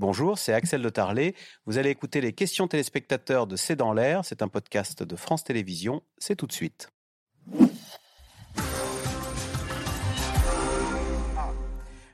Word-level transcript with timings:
Bonjour, 0.00 0.38
c'est 0.38 0.54
Axel 0.54 0.80
de 0.80 0.88
Tarlet. 0.88 1.34
Vous 1.66 1.76
allez 1.76 1.90
écouter 1.90 2.22
les 2.22 2.32
questions 2.32 2.66
téléspectateurs 2.66 3.46
de 3.46 3.54
C'est 3.54 3.76
dans 3.76 3.92
l'air. 3.92 4.24
C'est 4.24 4.40
un 4.40 4.48
podcast 4.48 5.02
de 5.02 5.14
France 5.14 5.44
Télévisions. 5.44 6.02
C'est 6.16 6.36
tout 6.36 6.46
de 6.46 6.52
suite. 6.52 6.88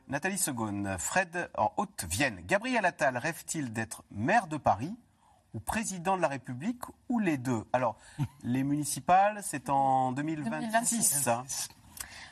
Nathalie 0.09 0.37
Segonne, 0.37 0.97
Fred 0.99 1.49
en 1.57 1.73
Haute-Vienne. 1.77 2.41
Gabriel 2.45 2.85
Attal 2.85 3.19
rêve-t-il 3.19 3.73
d'être 3.73 4.03
maire 4.11 4.49
de 4.49 4.57
Paris 4.57 4.97
ou 5.55 5.61
président 5.61 6.17
de 6.17 6.23
la 6.23 6.29
République 6.29 6.83
ou 7.09 7.21
les 7.21 7.39
deux? 7.39 7.67
Alors, 7.73 7.97
les 8.43 8.65
municipales, 8.65 9.43
c'est 9.45 9.71
en 9.71 10.11
2026. 10.11 11.29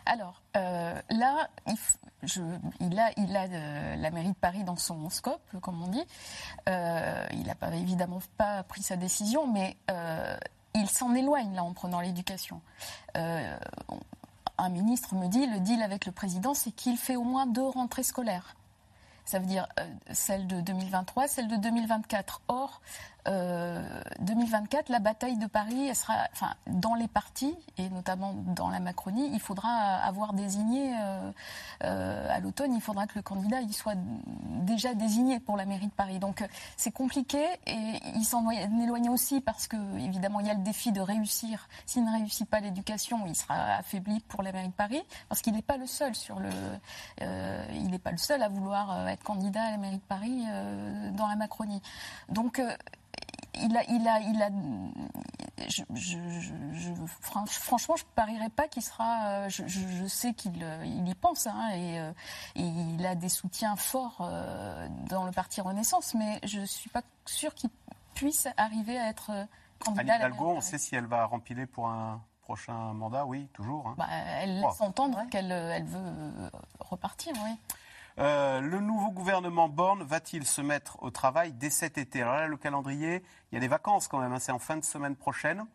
Alors 0.07 0.43
euh, 0.57 1.01
là, 1.11 1.49
il, 2.81 2.99
a, 2.99 3.11
euh, 3.19 3.97
la 3.97 4.11
mairie 4.11 4.29
de 4.29 4.35
Paris 4.35 4.65
dans 4.65 4.77
son 4.77 5.09
scope, 5.11 5.43
comme 5.61 5.83
on 5.83 5.89
dit. 5.89 6.05
Euh, 6.69 7.27
il 7.33 7.45
n'a 7.45 7.55
pas, 7.55 7.75
évidemment 7.75 8.21
pas 8.37 8.63
pris 8.65 8.83
sa 8.83 8.97
décision, 8.97 9.47
mais 9.51 9.77
il 10.75 10.89
s'en 10.91 11.15
éloigne 11.15 11.55
là 11.55 11.65
en 11.65 11.73
prenant 11.73 12.01
l'éducation. 12.01 12.61
un 13.15 14.69
ministre 14.69 15.15
me 15.15 15.29
dit, 15.29 15.47
le 15.47 15.61
deal 15.61 15.83
avec 15.83 16.07
le 16.07 16.13
président, 16.13 16.55
c'est 16.55 16.71
qu'il 16.71 16.97
fait 16.97 17.17
au 17.17 17.25
moins 17.25 17.47
deux 17.47 17.67
rentrées 17.67 18.03
scolaires. 18.03 18.55
Ça 19.25 19.39
veut 19.39 19.47
dire 19.47 19.67
celle 20.13 20.47
de 20.47 20.61
2023, 20.61 21.29
celle 21.29 21.49
de 21.49 21.57
2024. 21.57 22.43
Or, 22.49 22.81
2024, 23.27 24.91
euh, 24.91 24.93
la 24.93 24.99
bataille 24.99 25.39
de 25.39 25.47
Paris, 25.47 25.95
sera, 25.95 26.15
enfin, 26.33 26.55
dans 26.67 26.95
les 26.95 27.09
partis 27.09 27.57
et 27.79 27.89
notamment 27.89 28.35
dans 28.35 28.69
la 28.69 28.81
Macronie, 28.81 29.31
il 29.33 29.41
faudra 29.41 29.69
avoir 29.69 30.35
désigné 30.35 30.95
euh, 31.01 31.31
euh, 31.85 32.29
à 32.31 32.41
l'automne, 32.41 32.75
il 32.75 32.83
faudra 32.83 33.07
que 33.07 33.15
le 33.17 33.23
candidat 33.23 33.57
soit 33.73 33.97
déjà 33.97 34.95
désigné 34.95 35.41
pour 35.41 35.57
la 35.57 35.65
mairie 35.65 35.87
de 35.87 35.93
Paris. 35.93 36.19
Donc 36.19 36.45
c'est 36.77 36.93
compliqué 36.93 37.43
et 37.67 38.01
il 38.15 38.25
s'en 38.25 38.49
éloigne 38.51 39.09
aussi 39.09 39.41
parce 39.41 39.67
que 39.67 39.77
évidemment 39.99 40.41
il 40.41 40.47
y 40.47 40.51
a 40.51 40.55
le 40.55 40.63
défi 40.63 40.93
de 40.93 41.01
réussir. 41.01 41.69
S'il 41.87 42.05
ne 42.05 42.13
réussit 42.13 42.49
pas 42.49 42.61
l'éducation, 42.61 43.27
il 43.27 43.35
sera 43.35 43.77
affaibli 43.77 44.21
pour 44.21 44.43
la 44.43 44.53
mairie 44.53 44.69
de 44.69 44.73
Paris 44.73 45.03
parce 45.29 45.41
qu'il 45.41 45.55
n'est 45.55 45.63
pas 45.63 45.79
le 45.79 45.87
seul 45.87 46.15
sur 46.15 46.39
le, 46.41 46.51
il 47.73 47.91
n'est 47.91 47.99
pas 47.99 48.13
le 48.13 48.19
seul 48.19 48.43
à 48.43 48.49
vouloir 48.49 49.14
être 49.15 49.23
candidat 49.23 49.63
à 49.63 49.71
la 49.73 49.79
mairie 49.79 49.97
de 49.97 50.03
Paris 50.03 50.45
dans 51.13 51.27
la 51.27 51.37
Macronie. 51.37 51.83
Donc 52.29 52.61
il 53.61 53.77
a, 53.77 53.85
il 53.85 54.09
a, 54.09 54.21
il 54.21 54.43
a. 54.43 54.51
Je, 55.69 55.83
franchement, 57.51 57.97
je 57.97 58.05
parierais 58.15 58.51
pas 58.51 58.69
qu'il 58.69 58.83
sera. 58.83 59.27
Euh, 59.29 59.49
je, 59.49 60.07
sais 60.07 60.35
qu'il 60.35 60.63
euh, 60.63 60.85
il 60.85 61.09
y 61.09 61.15
pense 61.15 61.47
hein, 61.47 61.71
euh, 61.73 62.13
et, 62.57 62.63
il 62.63 63.07
a 63.07 63.15
des 63.15 63.29
soutiens 63.29 63.77
forts 63.77 64.29
dans 65.09 65.25
le 65.25 65.33
parti 65.33 65.61
Renaissance, 65.61 66.15
mais 66.15 66.41
je 66.45 66.61
suis 66.65 66.91
pas 66.91 67.03
sûre 67.27 67.55
qu'il 67.55 67.71
puisse 68.15 68.49
arriver 68.57 68.99
à 68.99 69.09
être 69.09 69.31
candidat. 69.79 70.15
Anne 70.15 70.21
Hidalgo, 70.21 70.51
on 70.57 70.61
sait 70.61 70.79
si 70.79 70.95
elle 70.95 71.07
va 71.07 71.25
rempiler 71.27 71.67
pour 71.67 71.89
un 71.89 72.21
prochain 72.43 72.93
mandat, 72.93 73.25
oui, 73.25 73.49
toujours. 73.53 73.87
Hein. 73.89 73.95
Bah, 73.97 74.07
elle 74.11 74.61
laisse 74.61 74.81
entendre 74.81 75.23
qu'elle 75.31 75.51
elle 75.51 75.85
veut 75.85 76.51
repartir, 76.81 77.33
oui. 77.45 77.57
Euh, 78.19 78.61
le 78.61 78.81
nouveau 78.81 79.11
gouvernement 79.11 79.69
Borne 79.69 80.05
va-t-il 80.05 80.47
se 80.47 80.61
mettre 80.61 81.03
au 81.03 81.11
travail 81.11 81.53
dès 81.53 81.71
cet 81.71 81.99
été? 81.99 82.23
Alors 82.23 82.35
là, 82.35 82.47
le 82.47 82.57
calendrier, 82.57 83.23
il 83.51 83.55
y 83.55 83.59
a 83.59 83.61
des 83.61 83.69
vacances 83.69 84.07
quand 84.07 84.21
même, 84.21 84.33
hein, 84.33 84.39
c'est 84.39 84.53
en 84.53 84.59
fin 84.59 84.77
de 84.77 84.85
semaine 84.85 85.17
prochaine. 85.17 85.67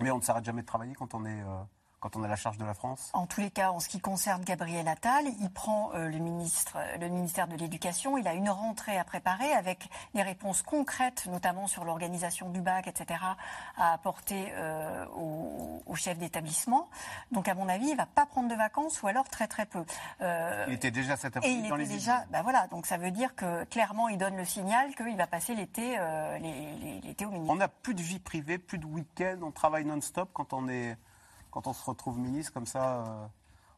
Mais 0.00 0.10
on 0.10 0.18
ne 0.18 0.22
s'arrête 0.22 0.44
jamais 0.44 0.62
de 0.62 0.66
travailler 0.66 0.94
quand 0.94 1.14
on 1.14 1.24
est 1.24 1.40
euh, 1.40 1.62
quand 2.06 2.20
on 2.20 2.22
a 2.22 2.28
la 2.28 2.36
charge 2.36 2.56
de 2.56 2.64
la 2.64 2.74
France? 2.74 3.10
En 3.14 3.26
tous 3.26 3.40
les 3.40 3.50
cas, 3.50 3.72
en 3.72 3.80
ce 3.80 3.88
qui 3.88 3.98
concerne 3.98 4.44
Gabriel 4.44 4.86
Attal, 4.86 5.24
il 5.40 5.50
prend 5.50 5.90
euh, 5.94 6.08
le, 6.08 6.18
ministre, 6.18 6.78
le 7.00 7.08
ministère 7.08 7.48
de 7.48 7.56
l'Éducation. 7.56 8.16
Il 8.16 8.28
a 8.28 8.34
une 8.34 8.48
rentrée 8.48 8.96
à 8.96 9.02
préparer 9.02 9.52
avec 9.52 9.88
des 10.14 10.22
réponses 10.22 10.62
concrètes, 10.62 11.26
notamment 11.26 11.66
sur 11.66 11.84
l'organisation 11.84 12.48
du 12.50 12.60
bac, 12.60 12.86
etc., 12.86 13.18
à 13.76 13.92
apporter 13.92 14.52
euh, 14.52 15.04
au, 15.16 15.96
chef 15.96 16.18
d'établissement. 16.18 16.88
Donc, 17.32 17.48
à 17.48 17.54
mon 17.54 17.68
avis, 17.68 17.86
il 17.86 17.92
ne 17.92 17.96
va 17.96 18.06
pas 18.06 18.26
prendre 18.26 18.48
de 18.48 18.54
vacances 18.54 19.02
ou 19.02 19.08
alors 19.08 19.28
très 19.28 19.48
très 19.48 19.66
peu. 19.66 19.82
Euh, 20.20 20.64
il 20.68 20.74
était 20.74 20.90
déjà 20.92 21.16
cet 21.16 21.38
après-midi 21.38 21.68
dans 21.68 21.76
les 21.76 21.86
déjà, 21.86 22.24
ben 22.30 22.42
voilà, 22.42 22.66
donc 22.66 22.86
ça 22.86 22.98
veut 22.98 23.10
dire 23.10 23.34
que 23.34 23.64
clairement, 23.64 24.08
il 24.08 24.18
donne 24.18 24.36
le 24.36 24.44
signal 24.44 24.94
qu'il 24.94 25.16
va 25.16 25.26
passer 25.26 25.54
l'été 25.54 25.96
l'été 27.02 27.24
au 27.24 27.30
ministère. 27.30 27.54
On 27.54 27.56
n'a 27.56 27.68
plus 27.68 27.94
de 27.94 28.02
vie 28.02 28.18
privée, 28.18 28.58
plus 28.58 28.78
de 28.78 28.84
week-end, 28.84 29.38
on 29.42 29.50
travaille 29.50 29.86
non-stop 29.86 30.28
quand 30.34 30.52
on 30.52 30.68
est 30.68 30.98
quand 31.56 31.68
on 31.68 31.72
se 31.72 31.84
retrouve 31.86 32.18
ministre 32.18 32.52
comme 32.52 32.66
ça 32.66 32.98
euh, 32.98 33.26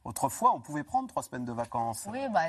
Autrefois, 0.05 0.53
on 0.53 0.61
pouvait 0.61 0.83
prendre 0.83 1.07
trois 1.07 1.23
semaines 1.23 1.45
de 1.45 1.53
vacances. 1.53 2.09
Oui, 2.11 2.21
bah, 2.31 2.47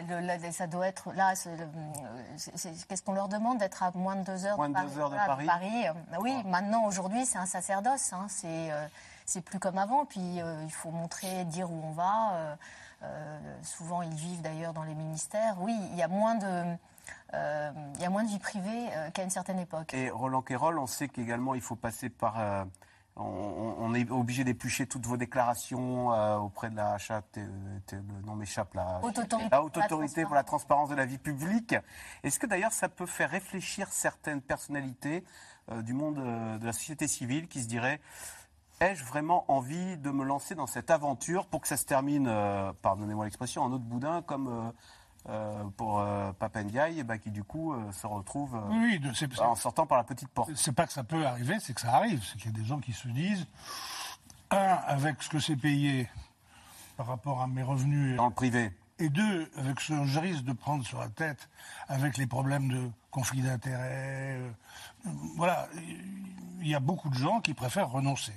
ça 0.52 0.66
doit 0.66 0.88
être 0.88 1.12
là. 1.14 1.34
Qu'est-ce 1.36 3.04
qu'on 3.04 3.14
leur 3.14 3.28
demande 3.28 3.60
d'être 3.60 3.84
à 3.84 3.92
moins 3.94 4.16
de 4.16 4.24
deux 4.24 4.46
heures 4.46 4.56
moins 4.58 4.70
de, 4.70 4.74
Paris, 4.74 4.88
deux 4.88 5.00
heures 5.00 5.10
de 5.10 5.46
Paris. 5.46 5.88
Euh, 5.88 6.18
oui, 6.22 6.34
maintenant 6.46 6.86
aujourd'hui, 6.86 7.26
c'est 7.26 7.38
un 7.38 7.46
sacerdoce. 7.46 8.14
Hein, 8.14 8.28
euh, 8.46 8.88
c'est 9.26 9.42
plus 9.42 9.60
comme 9.60 9.78
avant. 9.78 10.06
Puis 10.06 10.38
il 10.38 10.72
faut 10.72 10.90
montrer, 10.90 11.46
dire 11.46 11.70
où 11.70 11.80
on 11.84 11.92
va. 11.92 12.58
souvent, 13.62 14.02
ils 14.02 14.16
vivent 14.16 14.42
d'ailleurs 14.42 14.74
dans 14.74 14.84
les 14.84 14.96
ministères. 14.96 15.58
Oui, 15.60 15.76
il 15.92 15.98
y 15.98 16.04
a 16.04 16.08
moins 16.08 16.36
de. 16.36 16.64
il 17.34 18.02
y 18.02 18.06
a 18.06 18.10
moins 18.10 18.24
de 18.24 18.30
vie 18.30 18.40
privée 18.40 18.88
qu'à 19.14 19.24
une 19.24 19.32
certaine 19.32 19.60
époque. 19.60 19.94
Et 19.94 20.10
Roland 20.10 20.42
Quérol, 20.42 20.80
on 20.80 20.88
sait 20.88 21.08
qu'également 21.08 21.54
il 21.56 21.62
faut 21.62 21.76
passer 21.76 22.10
par 22.10 22.66
on, 23.20 23.94
est 23.94 24.10
obligé 24.10 24.44
d'éplucher 24.44 24.88
toutes 24.88 25.06
vos 25.06 25.18
déclarations 25.18 26.14
euh, 26.14 26.38
auprès 26.38 26.70
de 26.70 26.76
la 26.76 26.94
HAT, 26.96 27.24
le 27.36 28.26
nom 28.26 28.36
m'échappe 28.36 28.74
la 28.74 29.02
haute 29.04 29.78
autorité, 29.78 30.24
pour 30.24 30.36
la 30.36 30.44
transparence 30.44 30.90
de 30.90 30.96
la 30.96 31.06
vie 31.06 31.18
publique. 31.18 31.76
Est-ce 32.24 32.40
que 32.40 32.46
d'ailleurs 32.46 32.72
ça 32.72 32.88
peut 32.88 33.06
faire 33.06 33.30
réfléchir 33.30 33.88
certaines 33.92 34.42
personnalités 34.42 35.24
euh, 35.72 35.82
du 35.82 35.94
monde 35.94 36.20
euh, 36.20 36.58
de 36.58 36.66
la 36.66 36.74
société 36.74 37.08
civile 37.08 37.48
qui 37.48 37.62
se 37.62 37.68
diraient 37.68 38.00
ai-je 38.82 39.04
vraiment 39.04 39.44
envie 39.52 39.98
de 39.98 40.10
me 40.10 40.24
lancer 40.24 40.56
dans 40.56 40.68
cette 40.68 40.90
aventure 40.90 41.48
pour 41.48 41.60
que 41.60 41.68
ça 41.68 41.76
se 41.76 41.84
termine, 41.84 42.34
pardonnez-moi 42.82 43.26
l'expression, 43.26 43.62
en 43.62 43.74
autre 43.74 43.84
boudin 43.84 44.22
comme 44.22 44.72
euh, 45.28 45.64
pour 45.76 46.00
euh, 46.00 46.32
Papendiaï, 46.32 47.04
bah, 47.04 47.18
qui 47.18 47.30
du 47.30 47.44
coup 47.44 47.74
euh, 47.74 47.92
se 47.92 48.08
retrouve 48.08 48.56
en 49.40 49.56
sortant 49.56 49.86
par 49.86 49.98
la 49.98 50.04
petite 50.06 50.30
porte. 50.30 50.50
C'est 50.56 50.72
pas 50.72 50.88
que 50.88 50.94
ça 50.94 51.04
peut 51.04 51.26
arriver, 51.26 51.58
c'est 51.60 51.74
que 51.74 51.82
ça 51.82 51.94
arrive. 51.94 52.24
C'est 52.24 52.38
qu'il 52.38 52.52
y 52.52 52.56
a 52.56 52.58
des 52.58 52.66
gens 52.66 52.80
qui 52.80 52.94
se 52.94 53.08
disent, 53.10 53.46
un, 54.50 54.80
avec 54.88 55.22
ce 55.22 55.30
que 55.30 55.40
c'est 55.40 55.58
payé 55.58 56.10
par 56.96 57.08
rapport 57.08 57.42
à 57.42 57.48
mes 57.48 57.64
revenus. 57.64 58.16
Dans 58.16 58.28
le 58.28 58.34
privé. 58.34 58.72
Et 58.98 59.10
deux, 59.10 59.52
avec 59.58 59.82
ce 59.82 59.94
que 59.94 60.06
je 60.06 60.20
risque 60.20 60.44
de 60.44 60.54
prendre 60.54 60.86
sur 60.86 61.00
la 61.00 61.10
tête, 61.10 61.50
avec 61.88 62.18
les 62.18 62.26
problèmes 62.26 62.70
de 62.70 62.90
conflit 63.12 63.42
d'intérêts. 63.42 64.40
voilà, 65.36 65.68
il 66.60 66.68
y 66.68 66.76
a 66.76 66.80
beaucoup 66.80 67.10
de 67.10 67.16
gens 67.16 67.40
qui 67.40 67.54
préfèrent 67.54 67.90
renoncer. 67.90 68.34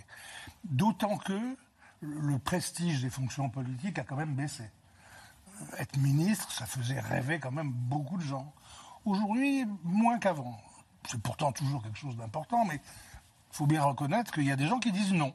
D'autant 0.64 1.16
que 1.16 1.56
le 2.00 2.38
prestige 2.38 3.02
des 3.02 3.10
fonctions 3.10 3.48
politiques 3.48 3.98
a 3.98 4.04
quand 4.04 4.16
même 4.16 4.34
baissé 4.34 4.64
être 5.78 5.96
ministre, 5.98 6.50
ça 6.52 6.66
faisait 6.66 7.00
rêver 7.00 7.38
quand 7.38 7.52
même 7.52 7.70
beaucoup 7.70 8.16
de 8.16 8.22
gens. 8.22 8.52
Aujourd'hui, 9.04 9.66
moins 9.82 10.18
qu'avant. 10.18 10.58
C'est 11.08 11.20
pourtant 11.20 11.52
toujours 11.52 11.82
quelque 11.82 11.98
chose 11.98 12.16
d'important, 12.16 12.64
mais 12.64 12.76
il 12.76 13.56
faut 13.56 13.66
bien 13.66 13.82
reconnaître 13.82 14.32
qu'il 14.32 14.44
y 14.44 14.52
a 14.52 14.56
des 14.56 14.66
gens 14.66 14.78
qui 14.78 14.92
disent 14.92 15.12
non. 15.12 15.34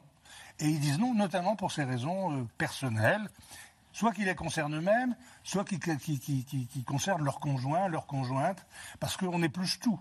Et 0.60 0.68
ils 0.68 0.80
disent 0.80 0.98
non 0.98 1.14
notamment 1.14 1.56
pour 1.56 1.72
ces 1.72 1.84
raisons 1.84 2.32
euh, 2.32 2.44
personnelles, 2.56 3.28
soit 3.92 4.12
qui 4.12 4.24
les 4.24 4.34
concernent 4.34 4.76
eux-mêmes, 4.76 5.14
soit 5.42 5.64
qui, 5.64 5.78
concernent 6.86 7.24
leur 7.24 7.40
conjoint, 7.40 7.88
leur 7.88 8.06
conjointe, 8.06 8.66
parce 9.00 9.16
qu'on 9.16 9.42
épluche 9.42 9.80
tout. 9.80 10.00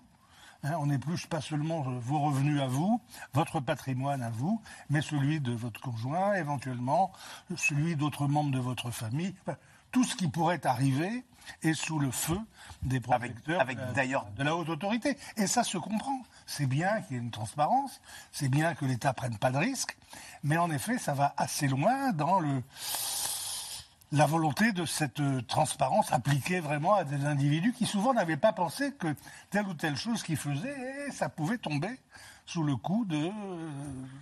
Hein, 0.64 0.74
on 0.80 0.88
n'épluche 0.88 1.28
pas 1.28 1.42
seulement 1.42 1.86
euh, 1.88 2.00
vos 2.00 2.20
revenus 2.20 2.62
à 2.62 2.68
vous, 2.68 3.02
votre 3.34 3.60
patrimoine 3.60 4.24
à 4.24 4.30
vous, 4.30 4.62
mais 4.90 5.02
celui 5.02 5.40
de 5.40 5.52
votre 5.52 5.82
conjoint, 5.82 6.34
éventuellement 6.34 7.12
celui 7.56 7.96
d'autres 7.96 8.28
membres 8.28 8.52
de 8.52 8.60
votre 8.60 8.90
famille 8.90 9.36
tout 9.92 10.04
ce 10.04 10.16
qui 10.16 10.28
pourrait 10.28 10.66
arriver 10.66 11.24
est 11.64 11.74
sous 11.74 12.00
le 12.00 12.12
feu 12.12 12.38
des 12.84 13.00
projecteurs 13.00 13.62
avec, 13.62 13.78
d'ailleurs 13.94 14.26
de 14.38 14.44
la 14.44 14.56
haute 14.56 14.70
autorité. 14.70 15.18
Et 15.38 15.48
ça 15.48 15.64
se 15.64 15.78
comprend. 15.78 16.22
C'est 16.46 16.66
bien 16.66 17.02
qu'il 17.02 17.18
y 17.18 17.20
ait 17.20 17.24
une 17.24 17.32
transparence, 17.32 18.02
c'est 18.32 18.50
bien 18.50 18.76
que 18.76 18.86
l'État 18.86 19.14
prenne 19.14 19.38
pas 19.38 19.52
de 19.52 19.58
risques, 19.58 19.98
mais 20.44 20.58
en 20.58 20.72
effet, 20.72 20.98
ça 20.98 21.14
va 21.14 21.34
assez 21.38 21.68
loin 21.68 22.12
dans 22.12 22.40
le 22.40 22.62
la 24.14 24.26
volonté 24.26 24.72
de 24.72 24.86
cette 24.86 25.22
transparence 25.48 26.14
appliquée 26.14 26.62
vraiment 26.62 26.96
à 26.96 27.04
des 27.04 27.26
individus 27.26 27.74
qui 27.74 27.86
souvent 27.86 28.14
n'avaient 28.14 28.38
pas 28.38 28.54
pensé 28.54 28.94
que 28.94 29.14
telle 29.50 29.68
ou 29.68 29.74
telle 29.74 29.98
chose 29.98 30.24
qu'ils 30.24 30.38
faisaient, 30.38 31.12
ça 31.12 31.28
pouvait 31.28 31.58
tomber 31.58 32.00
sous 32.48 32.64
le 32.64 32.76
coup 32.78 33.04
de 33.06 33.30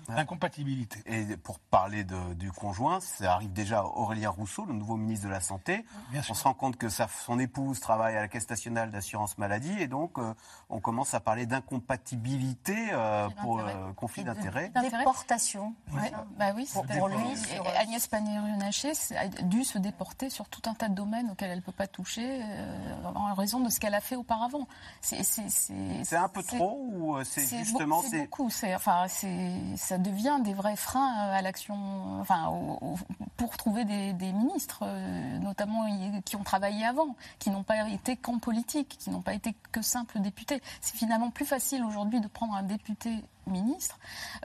l'incompatibilité. 0.09 1.01
Et 1.05 1.37
pour 1.37 1.59
parler 1.59 2.03
de- 2.03 2.33
du 2.33 2.51
conjoint, 2.51 2.99
ça 2.99 3.33
arrive 3.33 3.53
déjà 3.53 3.79
à 3.79 3.83
Aurélien 3.83 4.29
Rousseau, 4.31 4.65
le 4.65 4.73
nouveau 4.73 4.97
ministre 4.97 5.27
de 5.27 5.31
la 5.31 5.39
Santé. 5.41 5.85
Bien 6.11 6.21
On 6.21 6.23
sûr. 6.23 6.35
se 6.35 6.43
rend 6.43 6.53
compte 6.55 6.75
que 6.77 6.89
sa- 6.89 7.07
son 7.07 7.37
épouse 7.39 7.79
travaille 7.79 8.15
à 8.17 8.21
la 8.21 8.27
Caisse 8.27 8.49
nationale 8.49 8.89
d'assurance 8.91 9.37
maladie 9.37 9.71
et 9.79 9.87
donc 9.87 10.17
euh, 10.17 10.33
on 10.69 10.79
commence 10.79 11.13
à 11.13 11.19
parler 11.19 11.45
d'incompatibilité 11.45 12.75
euh, 12.91 13.29
pour 13.41 13.59
euh, 13.59 13.93
conflit 13.95 14.21
Et 14.21 14.25
de- 14.25 14.33
d'intérêt. 14.33 14.69
d'intérêt. 14.69 14.97
Déportation. 14.99 15.73
Ouais, 15.93 16.11
bah 16.37 16.51
oui, 16.55 16.67
Pour- 16.73 16.85
c'est- 16.89 16.97
pour 16.97 17.07
lui, 17.09 17.37
sur- 17.37 17.67
Agnès 17.77 18.07
Pannier-Runacher 18.07 18.93
a 19.17 19.27
dû 19.43 19.63
se 19.63 19.77
déporter 19.77 20.29
sur 20.29 20.49
tout 20.49 20.61
un 20.67 20.73
tas 20.73 20.89
de 20.89 20.95
domaines 20.95 21.29
auxquels 21.31 21.51
elle 21.51 21.57
ne 21.59 21.63
peut 21.63 21.71
pas 21.71 21.87
toucher 21.87 22.41
euh, 22.41 23.03
en 23.13 23.33
raison 23.35 23.59
de 23.59 23.69
ce 23.69 23.79
qu'elle 23.79 23.93
a 23.95 24.01
fait 24.01 24.15
auparavant. 24.15 24.67
C'est 25.01 26.15
un 26.15 26.27
peu 26.29 26.41
trop 26.43 26.79
ou 26.91 27.15
euh, 27.17 27.23
c'est 27.23 27.45
justement 27.63 28.01
beaucoup. 28.19 28.49
C'est 28.49 28.73
enfin, 28.75 29.05
c'est 29.07 29.51
ça 29.77 29.97
devient 29.97 30.39
des 30.43 30.53
vrais 30.53 30.75
freins 30.75 31.13
euh, 31.29 31.37
à 31.37 31.41
l'action, 31.41 31.75
enfin, 32.21 32.47
au- 32.49 32.77
au- 32.81 32.97
pour 33.37 33.57
trouver 33.57 33.85
des, 33.85 34.13
des 34.13 34.31
ministres, 34.31 34.79
euh, 34.83 35.37
notamment 35.39 35.85
qui 36.25 36.35
ont 36.35 36.43
travaillé 36.43 36.85
avant, 36.85 37.15
qui 37.39 37.49
n'ont 37.49 37.63
pas 37.63 37.87
été 37.89 38.15
qu'en 38.15 38.39
politique, 38.39 38.97
qui 38.99 39.09
n'ont 39.09 39.21
pas 39.21 39.33
été 39.33 39.55
que 39.71 39.81
simples 39.81 40.19
députés. 40.19 40.61
C'est 40.81 40.95
finalement 40.95 41.29
plus 41.29 41.45
facile 41.45 41.83
aujourd'hui 41.83 42.19
de 42.21 42.27
prendre 42.27 42.53
un 42.55 42.63
député 42.63 43.23
ministre 43.47 43.97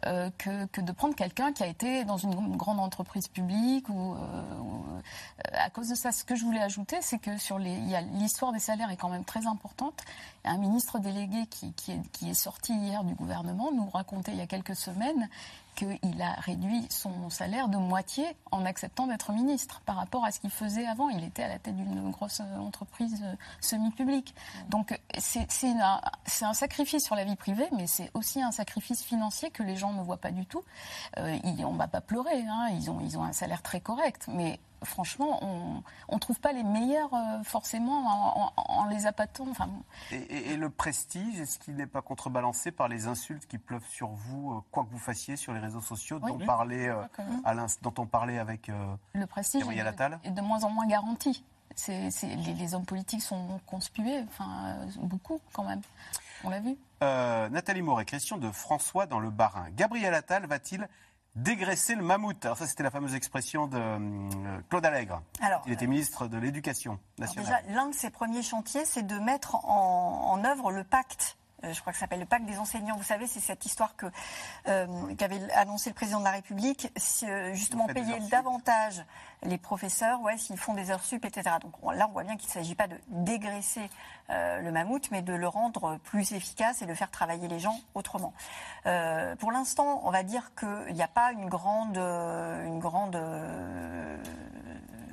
euh, 0.06 0.30
que, 0.38 0.80
de 0.80 0.92
prendre 0.92 1.14
quelqu'un 1.14 1.52
qui 1.52 1.62
a 1.62 1.66
été 1.66 2.04
dans 2.04 2.16
une 2.16 2.56
grande 2.56 2.80
entreprise 2.80 3.28
publique 3.28 3.88
ou, 3.88 4.14
euh, 4.14 4.16
euh, 4.16 5.00
à 5.52 5.70
cause 5.70 5.88
de 5.88 5.94
ça. 5.94 6.12
Ce 6.12 6.24
que 6.24 6.34
je 6.34 6.44
voulais 6.44 6.60
ajouter 6.60 6.98
c'est 7.00 7.18
que 7.18 7.36
sur 7.38 7.58
les 7.58 7.78
l'histoire 8.14 8.52
des 8.52 8.58
salaires 8.58 8.90
est 8.90 8.96
quand 8.96 9.08
même 9.08 9.24
très 9.24 9.46
importante. 9.46 10.02
Un 10.44 10.58
ministre 10.58 10.98
délégué 10.98 11.46
qui 11.46 12.28
est 12.28 12.34
sorti 12.34 12.72
hier 12.74 13.04
du 13.04 13.14
gouvernement 13.14 13.70
nous 13.72 13.88
racontait 13.90 14.32
il 14.32 14.38
y 14.38 14.42
a 14.42 14.46
quelques 14.46 14.76
semaines 14.76 15.28
qu'il 15.80 16.22
a 16.22 16.32
réduit 16.40 16.86
son 16.90 17.30
salaire 17.30 17.68
de 17.68 17.76
moitié 17.76 18.24
en 18.50 18.64
acceptant 18.64 19.06
d'être 19.06 19.32
ministre 19.32 19.80
par 19.86 19.96
rapport 19.96 20.24
à 20.24 20.32
ce 20.32 20.40
qu'il 20.40 20.50
faisait 20.50 20.86
avant. 20.86 21.08
Il 21.08 21.24
était 21.24 21.42
à 21.42 21.48
la 21.48 21.58
tête 21.58 21.76
d'une 21.76 22.10
grosse 22.10 22.40
entreprise 22.40 23.22
euh, 23.24 23.34
semi-publique. 23.60 24.34
Donc 24.68 24.92
euh, 24.92 24.96
c'est 25.18 25.46
un, 25.68 26.52
sacrifice 26.52 27.04
sur 27.04 27.14
la 27.14 27.24
vie 27.24 27.36
privée, 27.36 27.68
mais 27.76 27.86
c'est 27.86 28.10
aussi 28.14 28.42
un 28.42 28.50
sacrifice 28.50 29.02
financier 29.02 29.50
que 29.50 29.62
les 29.62 29.76
gens 29.76 29.92
ne 29.92 30.02
voient 30.02 30.18
pas 30.18 30.32
du 30.32 30.46
tout. 30.46 30.62
Euh, 31.18 31.38
ils, 31.44 31.64
on 31.64 31.72
ne 31.72 31.78
va 31.78 31.88
pas 31.88 32.00
pleurer, 32.00 32.44
hein, 32.46 32.68
ils, 32.72 32.90
ont, 32.90 33.00
ils 33.00 33.16
ont 33.16 33.24
un 33.24 33.32
salaire 33.32 33.62
très 33.62 33.80
correct, 33.80 34.26
mais 34.28 34.60
franchement, 34.84 35.38
on 36.08 36.14
ne 36.14 36.18
trouve 36.18 36.40
pas 36.40 36.52
les 36.52 36.62
meilleurs 36.62 37.12
euh, 37.14 37.42
forcément 37.44 37.98
en, 38.06 38.52
en- 38.56 38.80
en 38.80 38.84
les 38.86 39.06
appâtant. 39.06 39.46
Enfin, 39.50 39.68
et, 40.10 40.16
et- 40.16 40.50
et 40.52 40.56
le 40.56 40.70
prestige 40.70 41.38
est-ce 41.40 41.58
qu'il 41.58 41.74
n'est 41.76 41.86
pas 41.86 42.02
contrebalancé 42.02 42.70
par 42.72 42.88
les 42.88 43.06
insultes 43.06 43.46
qui 43.46 43.58
pleuvent 43.58 43.86
sur 43.88 44.08
vous 44.08 44.52
euh, 44.52 44.60
quoi 44.70 44.84
que 44.84 44.90
vous 44.90 44.98
fassiez 44.98 45.36
sur 45.36 45.52
les 45.52 45.60
réseaux 45.60 45.80
sociaux 45.80 46.18
Oui. 46.22 46.30
dont 46.32 46.46
parlait 46.46 46.88
euh, 46.88 47.02
à 47.44 47.54
dont 47.82 47.94
on 47.98 48.06
parlait 48.06 48.38
avec 48.38 48.68
euh, 48.68 48.94
le 49.14 49.26
prestige 49.26 49.62
est, 49.68 49.76
est 50.24 50.30
de 50.30 50.40
moins 50.40 50.64
en 50.64 50.70
moins 50.70 50.86
garanti. 50.86 51.44
C'est- 51.76 52.10
les, 52.26 52.54
les 52.54 52.74
hommes 52.74 52.84
politiques 52.84 53.22
sont 53.22 53.60
conspués, 53.66 54.24
enfin 54.28 54.76
beaucoup 55.00 55.40
quand 55.52 55.64
même. 55.64 55.80
On 56.42 56.50
l'a 56.50 56.60
vu. 56.60 56.76
Nathalie 57.00 57.82
Moret, 57.82 58.04
question 58.04 58.36
de 58.38 58.50
François 58.50 59.06
dans 59.06 59.20
le 59.20 59.30
Bas-Rhin. 59.30 59.68
Gabriel 59.76 60.12
Attal 60.14 60.46
va-t-il 60.46 60.88
dégraisser 61.34 61.94
le 61.94 62.02
mammouth 62.02 62.44
Alors 62.44 62.56
ça, 62.58 62.66
c'était 62.66 62.82
la 62.82 62.90
fameuse 62.90 63.14
expression 63.14 63.66
de 63.66 63.78
euh, 63.78 64.60
Claude 64.68 64.84
Allègre. 64.84 65.22
Alors, 65.40 65.62
Il 65.66 65.72
était 65.72 65.86
ministre 65.86 66.26
de 66.26 66.38
l'Éducation 66.38 66.98
nationale. 67.18 67.62
déjà, 67.64 67.74
l'un 67.74 67.88
de 67.88 67.94
ses 67.94 68.10
premiers 68.10 68.42
chantiers, 68.42 68.84
c'est 68.84 69.06
de 69.06 69.18
mettre 69.18 69.56
en, 69.64 70.32
en 70.32 70.44
œuvre 70.44 70.72
le 70.72 70.84
pacte. 70.84 71.36
Euh, 71.64 71.72
je 71.72 71.80
crois 71.80 71.92
que 71.92 71.98
ça 71.98 72.04
s'appelle 72.04 72.20
le 72.20 72.26
pacte 72.26 72.46
des 72.46 72.58
enseignants. 72.58 72.96
Vous 72.96 73.02
savez, 73.02 73.26
c'est 73.26 73.40
cette 73.40 73.64
histoire 73.66 73.96
que 73.96 74.06
euh, 74.68 74.86
qu'avait 75.16 75.50
annoncé 75.52 75.90
le 75.90 75.94
président 75.94 76.18
de 76.20 76.24
la 76.24 76.30
République, 76.32 76.88
si, 76.96 77.26
euh, 77.28 77.52
justement 77.54 77.86
payer 77.86 78.18
davantage 78.30 79.04
les 79.42 79.58
professeurs, 79.58 80.20
ouais, 80.20 80.36
s'ils 80.38 80.58
font 80.58 80.74
des 80.74 80.90
heures 80.90 81.02
sup, 81.02 81.24
etc. 81.24 81.56
Donc 81.62 81.72
on- 81.82 81.90
là, 81.90 82.06
on 82.08 82.12
voit 82.12 82.24
bien 82.24 82.36
qu'il 82.36 82.48
ne 82.48 82.52
s'agit 82.52 82.74
pas 82.74 82.86
de 82.88 82.96
dégraisser 83.08 83.88
euh, 84.30 84.60
le 84.60 84.70
mammouth, 84.72 85.10
mais 85.10 85.22
de 85.22 85.32
le 85.32 85.48
rendre 85.48 85.96
plus 86.04 86.32
efficace 86.32 86.82
et 86.82 86.86
de 86.86 86.94
faire 86.94 87.10
travailler 87.10 87.48
les 87.48 87.58
gens 87.58 87.78
autrement. 87.94 88.32
Pour 89.38 89.52
l'instant, 89.52 90.00
on 90.04 90.10
va 90.10 90.22
dire 90.22 90.52
qu'il 90.54 90.94
n'y 90.94 91.02
a 91.02 91.08
pas 91.08 91.32
une 91.32 91.48
grande, 91.48 91.96
une 91.98 92.78
grande 92.78 93.16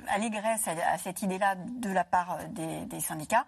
allégresse 0.08 0.68
à, 0.68 0.72
à 0.92 0.98
cette 0.98 1.22
idée-là 1.22 1.54
de 1.56 1.90
la 1.90 2.04
part 2.04 2.38
des, 2.50 2.84
des 2.86 3.00
syndicats. 3.00 3.44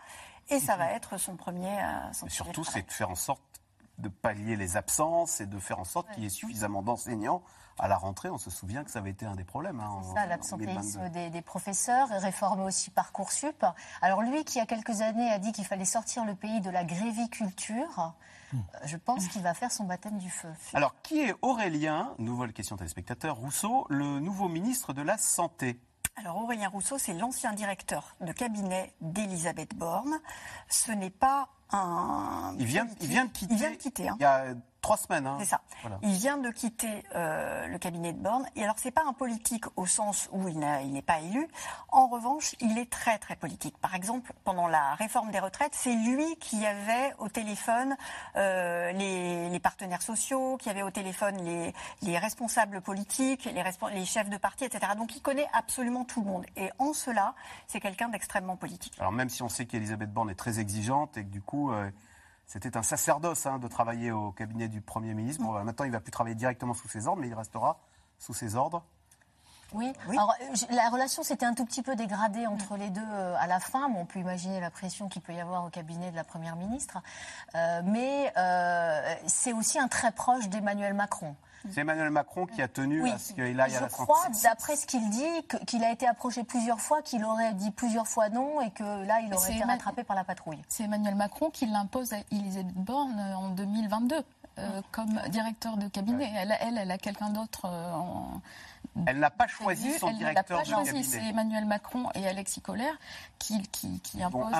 Et 0.50 0.60
ça 0.60 0.76
va 0.76 0.92
être 0.92 1.16
son 1.18 1.36
premier. 1.36 1.68
euh, 1.82 2.12
son 2.12 2.26
Mais 2.26 2.30
surtout, 2.30 2.64
c'est 2.64 2.82
de 2.86 2.90
faire 2.92 3.10
en 3.10 3.14
sorte 3.14 3.42
de 3.98 4.08
pallier 4.08 4.56
les 4.56 4.76
absences 4.76 5.40
et 5.40 5.46
de 5.46 5.58
faire 5.58 5.78
en 5.78 5.84
sorte 5.84 6.10
qu'il 6.12 6.22
y 6.22 6.26
ait 6.26 6.30
suffisamment 6.30 6.82
d'enseignants 6.82 7.42
à 7.78 7.86
la 7.86 7.96
rentrée. 7.98 8.30
On 8.30 8.38
se 8.38 8.50
souvient 8.50 8.82
que 8.82 8.90
ça 8.90 8.98
avait 8.98 9.10
été 9.10 9.26
un 9.26 9.36
des 9.36 9.44
problèmes. 9.44 9.78
hein, 9.80 9.88
en- 9.88 10.14
Ça, 10.14 10.22
en 10.22 10.26
l'absentéisme 10.26 10.74
2022. 11.00 11.08
des, 11.10 11.30
des 11.30 11.42
professeurs, 11.42 12.08
réformer 12.08 12.64
aussi 12.64 12.90
Parcoursup. 12.90 13.64
Alors 14.02 14.22
lui 14.22 14.44
qui, 14.44 14.56
il 14.56 14.58
y 14.60 14.62
a 14.62 14.66
quelques 14.66 15.02
années, 15.02 15.30
a 15.30 15.38
dit 15.38 15.52
qu'il 15.52 15.64
fallait 15.66 15.84
sortir 15.84 16.24
le 16.24 16.34
pays 16.34 16.60
de 16.60 16.70
la 16.70 16.84
gréviculture, 16.84 18.14
Hmm. 18.52 18.58
euh, 18.74 18.78
je 18.86 18.96
pense 18.96 19.28
qu'il 19.28 19.42
va 19.42 19.54
faire 19.54 19.70
son 19.70 19.84
baptême 19.84 20.18
du 20.18 20.28
feu. 20.28 20.48
Alors, 20.74 21.00
qui 21.02 21.20
est 21.20 21.34
Aurélien, 21.40 22.14
nouvelle 22.18 22.52
question 22.52 22.76
téléspectateur, 22.76 23.36
Rousseau, 23.36 23.86
le 23.90 24.18
nouveau 24.18 24.48
ministre 24.48 24.92
de 24.92 25.02
la 25.02 25.18
Santé 25.18 25.78
Alors 26.16 26.42
Aurélien 26.42 26.68
Rousseau, 26.68 26.98
c'est 26.98 27.14
l'ancien 27.14 27.52
directeur 27.52 28.16
de 28.20 28.32
cabinet 28.32 28.94
d'Elisabeth 29.00 29.74
Borne. 29.74 30.20
Ce 30.68 30.92
n'est 30.92 31.10
pas 31.10 31.48
un. 31.72 32.54
il 32.58 32.66
vient, 32.66 32.86
il 33.00 33.08
vient 33.08 33.24
de 33.24 33.30
quitter. 33.30 33.54
Il 33.54 33.58
vient 33.58 33.70
de 33.70 33.76
quitter. 33.76 34.08
hein. 34.08 34.16
Il 34.18 34.22
y 34.22 34.26
a 34.26 34.44
trois 34.82 34.96
semaines. 34.96 35.26
hein. 35.26 35.36
C'est 35.40 35.44
ça. 35.46 35.60
Voilà. 35.82 35.98
Il 36.02 36.12
vient 36.12 36.38
de 36.38 36.50
quitter 36.50 37.04
euh, 37.14 37.66
le 37.66 37.78
cabinet 37.78 38.14
de 38.14 38.18
Borne. 38.18 38.46
Et 38.56 38.64
alors, 38.64 38.76
c'est 38.78 38.90
pas 38.90 39.02
un 39.06 39.12
politique 39.12 39.66
au 39.76 39.84
sens 39.84 40.28
où 40.32 40.48
il 40.48 40.58
n'est 40.58 41.02
pas 41.02 41.20
élu. 41.20 41.46
En 41.90 42.06
revanche, 42.08 42.54
il 42.60 42.78
est 42.78 42.90
très, 42.90 43.18
très 43.18 43.36
politique. 43.36 43.76
Par 43.78 43.94
exemple, 43.94 44.32
pendant 44.42 44.68
la 44.68 44.94
réforme 44.94 45.32
des 45.32 45.38
retraites, 45.38 45.74
c'est 45.74 45.92
lui 45.94 46.24
qui 46.36 46.64
avait 46.64 47.14
au 47.18 47.28
téléphone 47.28 47.94
euh, 48.36 48.90
les, 48.92 49.50
les 49.50 49.60
partenaires 49.60 50.00
sociaux, 50.00 50.56
qui 50.56 50.70
avait 50.70 50.82
au 50.82 50.90
téléphone 50.90 51.36
les, 51.44 51.74
les 52.00 52.18
responsables 52.18 52.80
politiques, 52.80 53.44
les, 53.44 53.62
les 53.92 54.04
chefs 54.06 54.30
de 54.30 54.38
parti, 54.38 54.64
etc. 54.64 54.92
Donc, 54.96 55.14
il 55.14 55.20
connaît 55.20 55.48
absolument 55.52 56.04
tout 56.06 56.22
le 56.22 56.26
monde. 56.30 56.46
Et 56.56 56.70
en 56.78 56.94
cela, 56.94 57.34
c'est 57.66 57.80
quelqu'un 57.80 58.08
d'extrêmement 58.08 58.56
politique. 58.56 58.94
Alors, 58.98 59.12
même 59.12 59.28
si 59.28 59.42
on 59.42 59.50
sait 59.50 59.66
qu'Elisabeth 59.66 60.10
Borne 60.10 60.30
est 60.30 60.34
très 60.34 60.58
exigeante 60.58 61.18
et 61.18 61.22
que 61.24 61.28
du 61.30 61.42
coup, 61.42 61.59
euh, 61.68 61.90
c'était 62.46 62.76
un 62.76 62.82
sacerdoce 62.82 63.44
hein, 63.46 63.58
de 63.58 63.68
travailler 63.68 64.10
au 64.12 64.32
cabinet 64.32 64.68
du 64.68 64.80
Premier 64.80 65.12
ministre. 65.12 65.44
Bon, 65.44 65.54
euh, 65.54 65.62
maintenant, 65.62 65.84
il 65.84 65.88
ne 65.88 65.92
va 65.92 66.00
plus 66.00 66.10
travailler 66.10 66.34
directement 66.34 66.74
sous 66.74 66.88
ses 66.88 67.06
ordres, 67.06 67.20
mais 67.20 67.28
il 67.28 67.34
restera 67.34 67.78
sous 68.18 68.32
ses 68.32 68.56
ordres. 68.56 68.82
Oui. 69.72 69.92
Oui. 70.08 70.16
Alors, 70.16 70.34
euh, 70.40 70.74
la 70.74 70.88
relation 70.90 71.22
s'était 71.22 71.46
un 71.46 71.54
tout 71.54 71.64
petit 71.64 71.82
peu 71.82 71.94
dégradée 71.94 72.46
entre 72.46 72.76
les 72.76 72.90
deux 72.90 73.00
euh, 73.00 73.36
à 73.38 73.46
la 73.46 73.60
fin. 73.60 73.88
Bon, 73.88 74.00
on 74.00 74.04
peut 74.04 74.18
imaginer 74.18 74.60
la 74.60 74.70
pression 74.70 75.08
qu'il 75.08 75.22
peut 75.22 75.32
y 75.32 75.40
avoir 75.40 75.64
au 75.64 75.70
cabinet 75.70 76.10
de 76.10 76.16
la 76.16 76.24
première 76.24 76.56
ministre, 76.56 76.98
Euh, 77.54 77.82
mais 77.84 78.32
euh, 78.36 79.14
c'est 79.26 79.52
aussi 79.52 79.78
un 79.78 79.88
très 79.88 80.12
proche 80.12 80.48
d'Emmanuel 80.48 80.94
Macron. 80.94 81.36
C'est 81.68 81.80
Emmanuel 81.82 82.10
Macron 82.10 82.46
qui 82.46 82.62
a 82.62 82.68
tenu 82.68 83.02
Oui. 83.02 83.10
à 83.10 83.18
ce 83.18 83.32
qu'il 83.32 83.42
aille 83.60 83.74
à 83.74 83.78
Je 83.78 83.80
la 83.82 83.88
crois, 83.88 84.24
santé. 84.24 84.38
d'après 84.44 84.76
ce 84.76 84.86
qu'il 84.86 85.08
dit, 85.10 85.46
qu'il 85.66 85.84
a 85.84 85.92
été 85.92 86.06
approché 86.06 86.42
plusieurs 86.44 86.80
fois, 86.80 87.02
qu'il 87.02 87.24
aurait 87.24 87.52
dit 87.54 87.70
plusieurs 87.70 88.06
fois 88.08 88.28
non, 88.30 88.60
et 88.60 88.70
que 88.70 88.82
là, 89.06 89.20
il 89.20 89.32
aurait 89.34 89.46
C'est 89.46 89.54
été 89.56 89.64
rattrapé 89.64 90.02
par 90.04 90.16
la 90.16 90.24
patrouille. 90.24 90.60
C'est 90.68 90.84
Emmanuel 90.84 91.14
Macron 91.14 91.50
qui 91.50 91.66
l'impose 91.66 92.12
à 92.12 92.18
Elisabeth 92.32 92.72
Borne 92.74 93.18
en 93.36 93.50
2022 93.50 94.16
euh, 94.60 94.82
comme 94.92 95.20
directeur 95.28 95.76
de 95.76 95.88
cabinet. 95.88 96.30
Elle, 96.36 96.56
elle, 96.60 96.78
elle 96.78 96.90
a 96.90 96.98
quelqu'un 96.98 97.30
d'autre 97.30 97.62
euh, 97.66 97.92
en 97.92 98.40
Elle 99.06 99.18
n'a 99.18 99.30
pas 99.30 99.46
choisi 99.46 99.98
son 99.98 100.08
Elle 100.08 100.18
directeur 100.18 100.58
pas 100.58 100.64
de 100.64 100.68
choisi. 100.70 101.04
C'est. 101.04 101.22
Emmanuel 101.28 101.64
Macron 101.64 102.08
et 102.14 102.26
Alexis 102.28 102.60
Collère 102.60 102.94
qui, 103.38 103.60
qui, 103.68 104.00
qui 104.00 104.22
imposent. 104.22 104.52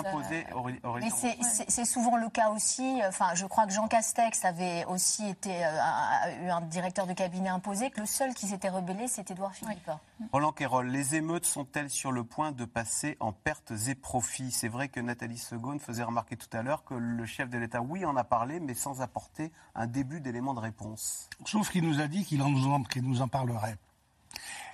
Auré- 0.55 0.81
Aurélien 0.85 1.09
Mais 1.13 1.37
c'est- 1.69 1.85
souvent 1.85 2.17
le 2.17 2.29
cas 2.29 2.51
aussi. 2.51 3.01
Enfin, 3.09 3.35
je 3.35 3.47
crois 3.47 3.67
que 3.67 3.73
Jean 3.73 3.89
Castex 3.89 4.45
avait 4.45 4.85
aussi 4.87 5.27
été 5.29 5.65
euh, 5.65 5.81
un, 5.83 6.29
un- 6.29 6.47
eu 6.47 6.51
un 6.51 6.61
directeur 6.63 7.07
de 7.07 7.13
cabinet 7.13 7.49
imposé, 7.51 7.91
que 7.91 8.01
le 8.01 8.07
seul 8.07 8.35
qui 8.35 8.47
s'était 8.47 8.69
rebellé, 8.69 9.09
c'est 9.09 9.31
Édouard 9.31 9.53
Philippe. 9.55 9.91
Roland 10.33 10.53
Quérol, 10.53 10.89
les 10.89 11.17
émeutes 11.17 11.47
sont-elles 11.47 11.91
sur 11.91 12.13
le 12.13 12.23
point 12.25 12.53
de 12.53 12.65
passer 12.65 13.17
en 13.21 13.33
pertes 13.33 13.73
et 13.89 13.95
profits 13.95 14.53
C'est 14.53 14.69
vrai 14.69 14.89
que 14.89 15.01
Nathalie 15.01 15.39
Segonde 15.39 15.81
faisait 15.81 16.05
remarquer 16.05 16.37
tout 16.37 16.55
à 16.57 16.63
l'heure 16.63 16.85
que 16.85 16.95
le 16.95 17.27
chef 17.27 17.49
de 17.49 17.59
l'État, 17.59 17.81
oui, 17.81 18.05
en 18.05 18.15
a 18.17 18.23
parlé, 18.23 18.61
mais 18.61 18.75
sans 18.75 19.01
apporter 19.01 19.51
un 19.75 19.87
début 19.87 20.21
d'élément 20.21 20.55
de 20.55 20.61
réponse. 20.61 21.29
Sauf 21.47 21.71
qu'il 21.71 21.89
nous 21.89 22.01
a 22.01 22.07
dit 22.07 22.25
qu'il 22.25 22.43
en 22.43 22.51
nous 22.51 23.21
en, 23.21 23.29
parlerait. 23.29 23.77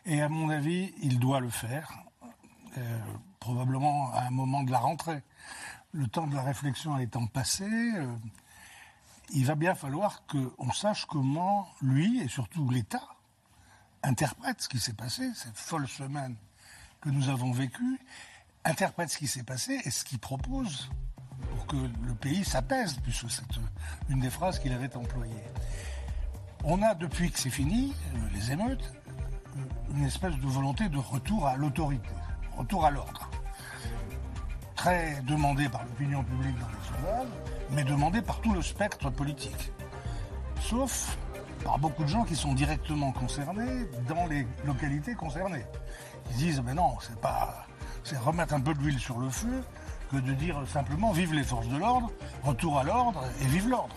Et 0.05 0.21
à 0.21 0.29
mon 0.29 0.51
avis, 0.51 0.93
il 1.01 1.19
doit 1.19 1.41
le 1.41 1.49
faire, 1.49 2.05
euh, 2.77 2.99
probablement 3.41 4.13
à 4.13 4.23
un 4.23 4.31
moment 4.31 4.63
de 4.63 4.73
la 4.73 4.79
rentrée. 4.79 5.23
Le 5.93 6.07
temps 6.09 6.27
de 6.27 6.35
la 6.35 6.43
réflexion 6.43 6.99
étant 6.99 7.27
passé, 7.27 7.65
euh, 7.65 8.07
il 9.31 9.47
va 9.47 9.55
bien 9.55 9.75
falloir 9.75 10.25
qu'on 10.27 10.73
sache 10.73 11.07
comment 11.07 11.69
lui, 11.81 12.21
et 12.21 12.29
surtout 12.29 12.69
l'État, 12.69 13.16
interprète 14.07 14.63
ce 14.63 14.69
qui 14.69 14.79
s'est 14.79 14.93
passé, 14.93 15.31
cette 15.35 15.57
folle 15.57 15.89
semaine 15.89 16.37
que 17.01 17.11
nous 17.11 17.29
avons 17.29 17.51
vécue, 17.51 18.01
interprète 18.65 19.11
ce 19.11 19.19
qui 19.19 19.27
s'est 19.27 19.43
passé 19.43 19.81
et 19.85 19.91
ce 19.91 20.05
qu'il 20.05 20.21
propose 20.21 20.89
pour 21.51 21.67
que 21.67 21.77
le 21.77 22.15
pays 22.15 22.45
s'apaise, 22.45 22.97
puisque 23.03 23.31
c'est 23.31 23.43
une 24.09 24.21
des 24.21 24.31
phrases 24.31 24.61
qu'il 24.61 24.73
avait 24.73 24.95
employées. 24.97 25.35
On 26.65 26.83
a, 26.83 26.95
depuis 26.95 27.31
que 27.31 27.39
c'est 27.39 27.51
fini, 27.51 27.95
les 28.33 28.53
émeutes, 28.53 28.93
une 29.95 30.05
espèce 30.05 30.37
de 30.37 30.47
volonté 30.47 30.89
de 30.89 30.99
retour 30.99 31.47
à 31.47 31.57
l'autorité, 31.57 32.09
retour 32.57 32.87
à 32.87 32.91
l'ordre. 32.91 33.29
Très 34.77 35.21
demandé 35.23 35.69
par 35.69 35.85
l'opinion 35.85 36.23
publique 36.23 36.57
dans 36.59 36.69
les 36.69 36.97
sondages, 36.97 37.33
mais 37.71 37.83
demandé 37.83 38.23
par 38.23 38.41
tout 38.41 38.55
le 38.55 38.63
spectre 38.63 39.11
politique. 39.11 39.73
Sauf 40.61 41.19
par 41.67 41.81
beaucoup 41.81 42.05
de 42.05 42.09
gens 42.09 42.23
qui 42.23 42.37
sont 42.37 42.55
directement 42.55 43.11
concernés 43.11 43.89
dans 44.09 44.27
les 44.27 44.47
localités 44.65 45.17
concernées. 45.17 45.65
Ils 46.31 46.37
disent, 46.37 46.63
mais 46.65 46.75
non, 46.75 46.95
c'est 47.01 47.21
pas. 47.21 47.67
C'est 48.05 48.17
remettre 48.19 48.55
un 48.55 48.61
peu 48.61 48.73
d'huile 48.73 49.01
sur 49.01 49.19
le 49.19 49.29
feu 49.29 49.65
que 50.13 50.17
de 50.17 50.33
dire 50.33 50.63
simplement 50.69 51.11
vive 51.11 51.35
les 51.35 51.43
forces 51.43 51.67
de 51.67 51.77
l'ordre, 51.77 52.13
retour 52.45 52.79
à 52.79 52.85
l'ordre 52.85 53.25
et 53.43 53.47
vive 53.47 53.69
l'ordre. 53.69 53.97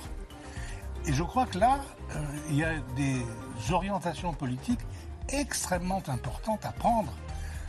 Et 1.05 1.13
je 1.13 1.21
crois 1.21 1.45
que 1.45 1.59
là, 1.59 1.79
euh, 2.15 2.25
il 2.49 2.55
y 2.55 2.63
a 2.63 2.79
des 2.95 3.23
orientations 3.71 4.33
politiques 4.33 4.81
extrêmement 5.29 6.01
importantes 6.07 6.65
à 6.65 6.71
prendre 6.71 7.13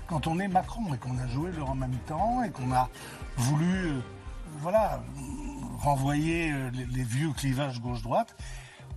quand 0.07 0.27
on 0.27 0.39
est 0.39 0.49
Macron 0.49 0.95
et 0.95 0.97
qu'on 0.97 1.19
a 1.19 1.27
joué 1.27 1.53
le 1.53 1.63
en 1.63 1.75
même 1.75 1.99
temps 2.07 2.43
et 2.43 2.51
qu'on 2.51 2.73
a 2.73 2.89
voulu, 3.37 3.89
euh, 3.89 4.01
voilà, 4.61 5.03
renvoyer 5.79 6.53
euh, 6.53 6.71
les, 6.71 7.05
vieux 7.05 7.33
clivages 7.33 7.83
gauche-droite. 7.83 8.35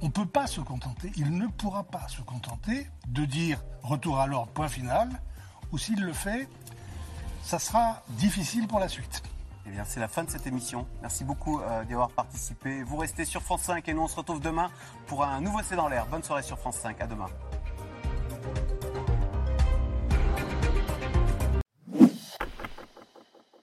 On 0.04 0.08
ne 0.08 0.12
peut 0.12 0.26
pas 0.26 0.48
se 0.48 0.60
contenter, 0.60 1.14
il 1.16 1.32
ne 1.38 1.48
pourra 1.48 1.86
pas 1.86 2.10
se 2.10 2.22
contenter 2.22 2.90
de 3.08 3.24
dire 3.24 3.64
retour 3.84 4.20
à 4.20 4.28
l'ordre, 4.28 4.52
point 4.52 4.68
final, 4.68 5.08
ou 5.72 5.78
s'il 5.78 6.02
le 6.02 6.12
fait, 6.12 6.50
ça 7.42 7.58
sera 7.58 8.04
difficile 8.10 8.68
pour 8.68 8.82
la 8.82 8.90
suite. 8.90 9.24
Eh 9.66 9.70
bien, 9.70 9.86
c'est 9.86 10.02
la 10.02 10.10
fin 10.10 10.26
de 10.26 10.30
cette 10.30 10.46
émission. 10.46 10.86
Merci 11.02 11.24
beaucoup 11.24 11.62
euh, 11.62 11.86
d'y 11.86 11.94
avoir 11.94 12.10
participé. 12.10 12.84
Vous 12.84 12.98
restez 12.98 13.24
sur 13.24 13.42
France 13.42 13.62
5 13.62 13.88
et 13.88 13.94
nous, 13.94 14.02
on 14.02 14.10
se 14.10 14.18
retrouve 14.18 14.42
demain 14.42 14.70
pour 15.08 15.24
un 15.24 15.40
nouveau 15.40 15.62
C'est 15.64 15.78
dans 15.78 15.88
l'air. 15.88 16.06
Bonne 16.08 16.22
soirée 16.22 16.44
sur 16.44 16.60
France 16.60 16.80
5. 16.80 17.00
À 17.00 17.08
demain. 17.08 17.30